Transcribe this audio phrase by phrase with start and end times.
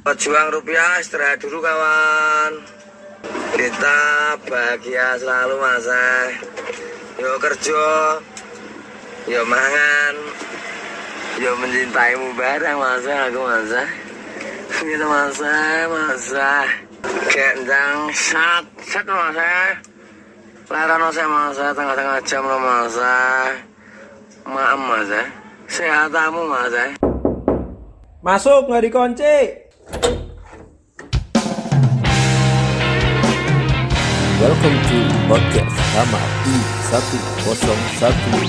[0.00, 2.64] Pejuang rupiah istirahat dulu kawan
[3.52, 4.00] Kita
[4.48, 6.28] bahagia selalu mas eh.
[7.20, 8.16] Yuk kerja
[9.28, 10.16] Yuk mangan
[11.36, 13.88] Yuk mencintaimu bareng mas eh, aku mas eh.
[14.80, 16.68] Gitu mas eh, mas eh.
[17.28, 19.70] Gendang sat sat mas eh.
[20.72, 23.52] Laran saya mas eh, tengah-tengah jam lo mas eh.
[24.48, 25.28] Maaf mas eh.
[25.68, 26.90] Sehatamu mas eh.
[28.24, 29.68] Masuk nggak dikunci.
[34.40, 38.48] Welcome to podcast Kamar I101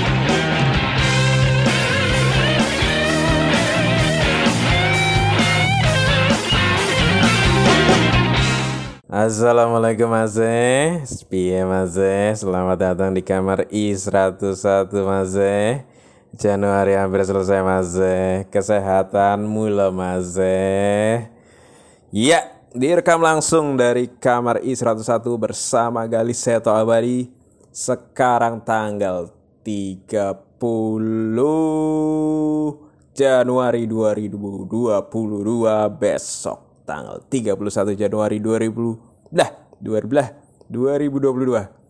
[9.11, 11.03] Assalamualaikum Mas E.
[11.27, 12.31] Piye Mas E?
[12.39, 15.83] Selamat datang di kamar I101 Mas E.
[16.31, 18.47] Januari hampir selesai Mas E.
[18.47, 20.39] Kesehatanmu Mas.
[22.11, 22.39] Ya,
[22.71, 27.27] direkam langsung dari kamar I101 bersama Galis Seto Abadi
[27.71, 29.27] sekarang tanggal
[29.63, 30.39] 30
[33.11, 35.11] Januari 2022
[35.99, 39.51] besok tanggal 31 Januari 2000 dah
[39.83, 41.80] 2000 2022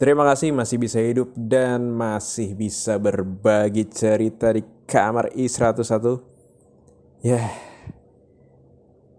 [0.00, 6.24] Terima kasih masih bisa hidup dan masih bisa berbagi cerita di kamar I101
[7.20, 7.52] Ya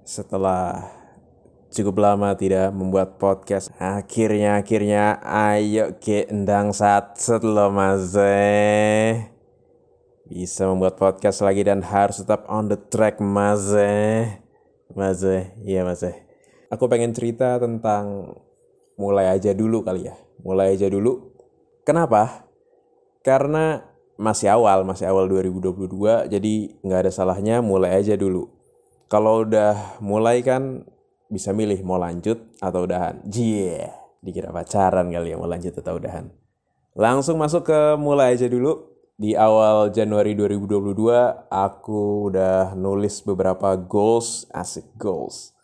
[0.02, 0.90] setelah
[1.70, 9.30] cukup lama tidak membuat podcast akhirnya akhirnya ayo ke endang satset lo mas eh.
[10.26, 13.70] bisa membuat podcast lagi dan harus tetap on the track mas
[14.98, 15.54] mas eh.
[15.62, 16.26] iya mas eh.
[16.74, 18.34] aku pengen cerita tentang
[18.98, 21.34] mulai aja dulu kali ya mulai aja dulu
[21.88, 22.46] kenapa
[23.26, 23.86] karena
[24.18, 26.54] masih awal masih awal 2022 jadi
[26.86, 28.50] nggak ada salahnya mulai aja dulu
[29.12, 30.88] kalau udah mulai kan
[31.32, 33.24] bisa milih mau lanjut atau udahan.
[33.24, 33.88] Jie,
[34.20, 36.28] dikira pacaran kali ya mau lanjut atau udahan.
[36.96, 38.92] Langsung masuk ke mulai aja dulu.
[39.22, 45.56] Di awal Januari 2022 aku udah nulis beberapa goals, asik goals.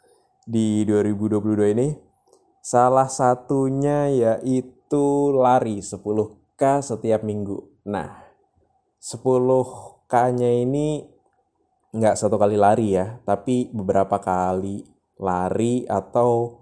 [0.47, 1.87] Di 2022 ini
[2.67, 7.63] salah satunya yaitu lari 10k setiap minggu.
[7.87, 8.27] Nah,
[8.99, 11.07] 10k-nya ini
[11.95, 14.83] nggak satu kali lari ya, tapi beberapa kali
[15.23, 16.59] lari atau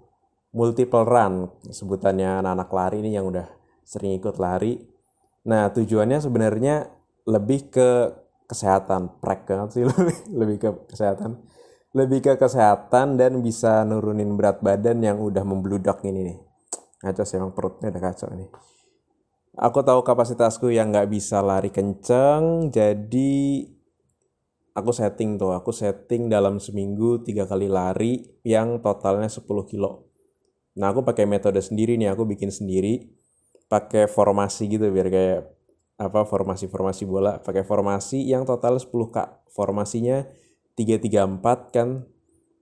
[0.54, 3.50] multiple run sebutannya anak-anak lari ini yang udah
[3.82, 4.78] sering ikut lari.
[5.50, 6.86] Nah tujuannya sebenarnya
[7.26, 7.90] lebih ke
[8.46, 9.84] kesehatan, prek banget sih
[10.40, 11.42] lebih ke kesehatan,
[11.96, 16.38] lebih ke kesehatan dan bisa nurunin berat badan yang udah membludak ini nih.
[17.00, 18.52] Ngaco sih emang perutnya udah kacau nih.
[19.56, 23.64] Aku tahu kapasitasku yang nggak bisa lari kenceng, jadi
[24.76, 25.56] aku setting tuh.
[25.56, 30.12] Aku setting dalam seminggu tiga kali lari yang totalnya 10 kilo.
[30.76, 32.12] Nah aku pakai metode sendiri nih.
[32.12, 33.08] Aku bikin sendiri
[33.72, 35.40] pakai formasi gitu biar kayak
[35.96, 37.40] apa formasi-formasi bola.
[37.40, 39.16] Pakai formasi yang total 10 k
[39.48, 40.28] formasinya
[40.76, 42.04] 334 kan?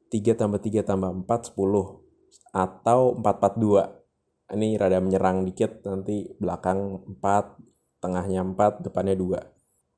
[0.08, 7.98] 3 tambah 3 tambah 4 10 atau 442 ini rada menyerang dikit nanti belakang 4
[7.98, 9.54] tengahnya 4 depannya 2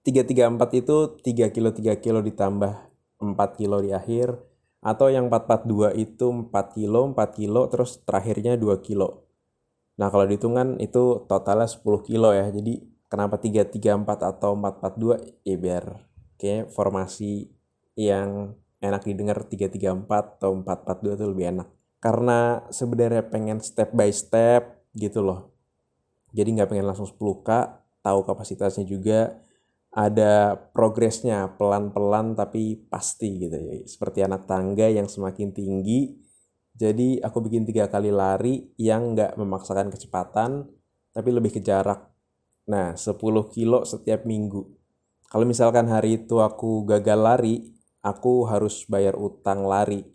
[0.06, 2.72] 334 itu 3 kilo 3 kilo ditambah
[3.19, 4.38] 4 kilo di akhir.
[4.78, 9.26] Atau yang 442 itu 4 kilo 4 kilo terus terakhirnya 2 kilo.
[9.99, 12.47] Nah kalau dihitungan itu totalnya 10 kilo ya.
[12.55, 15.84] Jadi kenapa 334 atau 442 ya biar
[16.38, 17.50] kayak formasi
[17.97, 21.69] yang enak didengar 334 atau 442 itu lebih enak.
[21.99, 25.51] Karena sebenarnya pengen step by step gitu loh.
[26.37, 27.51] Jadi nggak pengen langsung 10k
[28.05, 29.41] tahu kapasitasnya juga
[29.97, 33.81] ada progresnya pelan-pelan tapi pasti gitu ya.
[33.89, 36.27] Seperti anak tangga yang semakin tinggi
[36.77, 40.69] jadi aku bikin tiga kali lari yang nggak memaksakan kecepatan
[41.17, 42.12] tapi lebih ke jarak.
[42.69, 43.17] Nah 10
[43.49, 44.61] kilo setiap minggu.
[45.27, 47.75] Kalau misalkan hari itu aku gagal lari
[48.06, 50.06] aku harus bayar utang lari.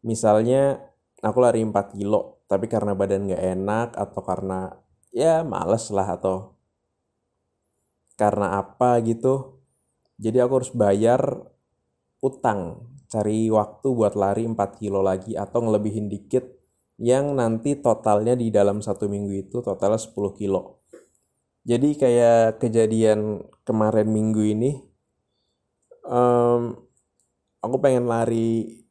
[0.00, 0.80] Misalnya
[1.20, 4.72] aku lari 4 kilo tapi karena badan nggak enak atau karena
[5.12, 6.52] ya males lah atau
[8.20, 9.64] karena apa gitu
[10.20, 11.20] jadi aku harus bayar
[12.22, 16.44] utang cari waktu buat lari 4 kilo lagi atau ngelebihin dikit
[17.00, 20.78] yang nanti totalnya di dalam satu minggu itu totalnya 10 kilo.
[21.66, 24.70] Jadi kayak kejadian kemarin minggu ini
[26.06, 26.76] um,
[27.64, 28.84] aku pengen lari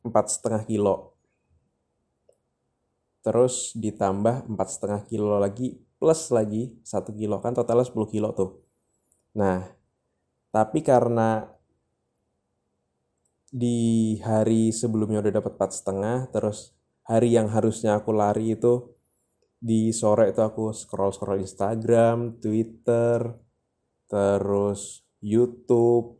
[0.00, 1.12] empat setengah kilo
[3.20, 8.64] terus ditambah empat setengah kilo lagi plus lagi 1 kilo kan totalnya 10 kilo tuh.
[9.36, 9.68] Nah,
[10.48, 11.44] tapi karena
[13.52, 16.72] di hari sebelumnya udah dapat empat setengah terus
[17.04, 18.94] hari yang harusnya aku lari itu
[19.60, 23.36] di sore itu aku scroll scroll Instagram, Twitter,
[24.08, 26.19] terus YouTube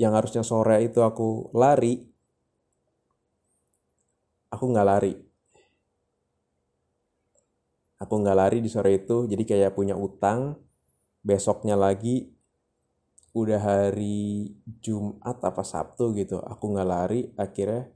[0.00, 2.10] yang harusnya sore itu aku lari
[4.50, 5.14] aku nggak lari.
[8.00, 10.58] Aku nggak lari di sore itu jadi kayak punya utang.
[11.20, 12.32] Besoknya lagi
[13.30, 14.50] udah hari
[14.82, 17.20] Jumat apa Sabtu gitu aku nggak lari.
[17.38, 17.88] Akhirnya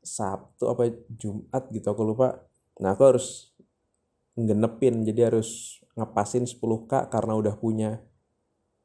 [0.00, 2.38] Sabtu apa Jumat gitu aku lupa.
[2.80, 3.52] Nah aku harus
[4.38, 7.98] ngenepin jadi harus ngepasin 10k karena udah punya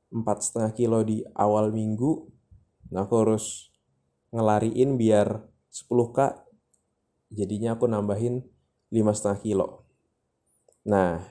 [0.09, 2.32] empat setengah kilo di awal minggu
[2.93, 3.73] nah aku harus
[4.29, 5.41] ngelariin biar
[5.73, 6.45] 10k
[7.33, 8.45] jadinya aku nambahin
[8.93, 9.67] lima setengah kilo
[10.85, 11.25] nah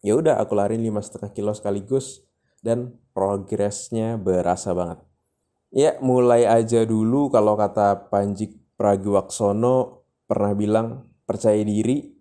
[0.00, 2.24] ya udah aku lariin lima setengah kilo sekaligus
[2.64, 5.04] dan progresnya berasa banget
[5.68, 12.18] ya mulai aja dulu kalau kata Panji Pragiwaksono pernah bilang percaya diri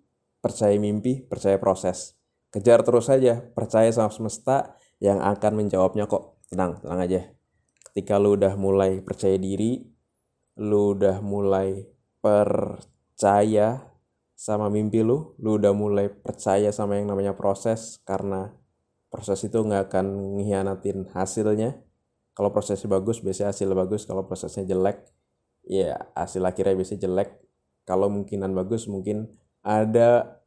[0.48, 2.16] percaya mimpi, percaya proses.
[2.54, 6.40] Kejar terus saja, percaya sama semesta yang akan menjawabnya kok.
[6.48, 7.22] Tenang, tenang aja.
[7.98, 9.82] Ketika lu udah mulai percaya diri,
[10.62, 11.82] lu udah mulai
[12.22, 13.90] percaya
[14.38, 18.54] sama mimpi lu, lu udah mulai percaya sama yang namanya proses karena
[19.10, 21.74] proses itu nggak akan ngianatin hasilnya.
[22.38, 24.06] Kalau prosesnya bagus, biasanya hasil bagus.
[24.06, 25.02] Kalau prosesnya jelek,
[25.66, 27.34] ya hasil akhirnya biasanya jelek.
[27.82, 29.26] Kalau mungkinan bagus, mungkin
[29.66, 30.38] ada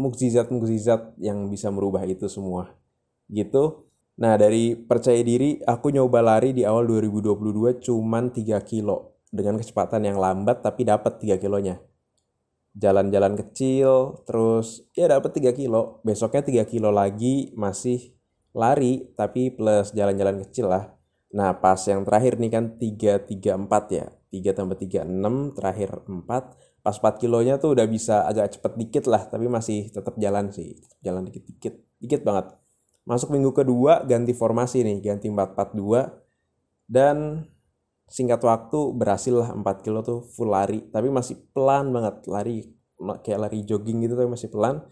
[0.00, 2.72] mukjizat-mukjizat yang bisa merubah itu semua
[3.28, 3.84] gitu
[4.14, 10.06] nah dari percaya diri aku nyoba lari di awal 2022 cuman 3 kilo dengan kecepatan
[10.06, 11.82] yang lambat tapi dapat 3 kilonya.
[12.78, 15.98] Jalan-jalan kecil terus ya dapat 3 kilo.
[16.06, 18.14] Besoknya 3 kilo lagi masih
[18.54, 20.94] lari tapi plus jalan-jalan kecil lah.
[21.34, 24.06] Nah pas yang terakhir nih kan 3 3 4 ya.
[24.30, 29.04] 3 tambah 3 6 terakhir 4 pas 4 kilonya tuh udah bisa agak cepet dikit
[29.10, 30.78] lah tapi masih tetap jalan sih.
[31.02, 31.74] Jalan dikit-dikit.
[31.98, 32.54] Dikit banget
[33.04, 37.48] masuk minggu kedua ganti formasi nih ganti 442 dan
[38.08, 40.84] singkat waktu berhasil lah 4 kilo tuh full lari.
[40.88, 42.64] Tapi masih pelan banget lari
[43.24, 44.84] kayak lari jogging gitu tapi masih pelan.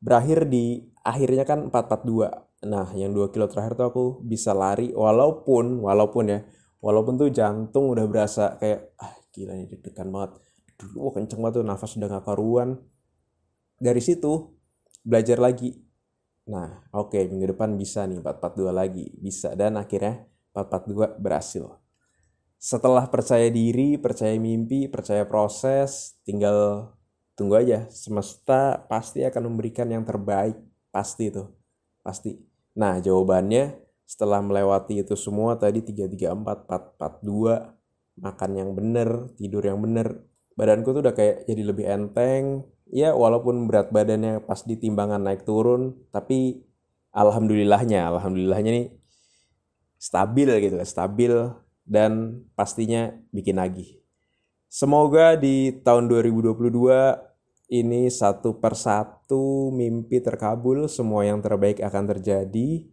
[0.00, 5.84] Berakhir di akhirnya kan 442 nah yang 2 kilo terakhir tuh aku bisa lari walaupun
[5.84, 6.40] walaupun ya
[6.80, 10.40] walaupun tuh jantung udah berasa kayak ah gila ini deg-degan banget.
[10.76, 12.80] Dulu kenceng banget tuh nafas udah gak karuan.
[13.76, 14.56] Dari situ
[15.04, 15.85] belajar lagi
[16.46, 19.06] nah oke okay, minggu depan bisa nih 442 lagi.
[19.18, 21.64] Bisa dan akhirnya 442 berhasil.
[22.56, 26.90] Setelah percaya diri percaya mimpi percaya proses tinggal
[27.36, 27.84] tunggu aja.
[27.90, 30.56] Semesta pasti akan memberikan yang terbaik.
[30.94, 31.44] Pasti itu
[32.06, 32.38] pasti.
[32.78, 40.24] Nah jawabannya setelah melewati itu semua tadi 334 442 makan yang bener tidur yang bener
[40.56, 45.94] badanku tuh udah kayak jadi lebih enteng ya walaupun berat badannya pas ditimbangan naik turun
[46.14, 46.62] tapi
[47.14, 48.88] alhamdulillahnya alhamdulillahnya nih
[49.98, 51.32] stabil gitu stabil
[51.86, 54.02] dan pastinya bikin lagi
[54.70, 56.66] semoga di tahun 2022
[57.66, 62.86] ini satu persatu mimpi terkabul semua yang terbaik akan terjadi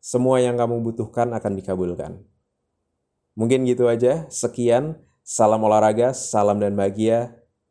[0.00, 2.20] semua yang kamu butuhkan akan dikabulkan
[3.32, 5.00] mungkin gitu aja sekian
[5.30, 7.30] Salam olahraga, salam dan bahagia.